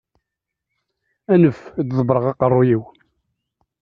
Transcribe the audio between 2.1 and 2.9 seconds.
aqerru-iw.